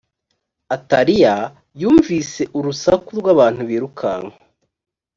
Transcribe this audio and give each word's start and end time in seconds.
ataliya 0.75 1.35
yumvise 1.81 2.41
urusaku 2.57 3.09
rw 3.19 3.27
abantu 3.33 3.61
birukanka 3.69 4.37